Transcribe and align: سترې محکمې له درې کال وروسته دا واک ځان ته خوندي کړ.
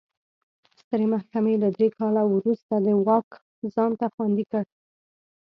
سترې 0.79 1.05
محکمې 1.13 1.53
له 1.63 1.67
درې 1.75 1.87
کال 1.97 2.15
وروسته 2.33 2.73
دا 2.85 2.93
واک 3.07 3.29
ځان 3.73 3.91
ته 3.99 4.05
خوندي 4.13 4.45
کړ. 4.51 4.63